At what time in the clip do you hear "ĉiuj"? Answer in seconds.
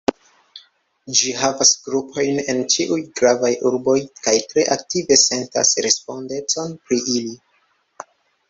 2.75-2.97